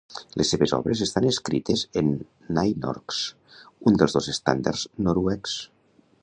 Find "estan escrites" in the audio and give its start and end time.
1.05-1.83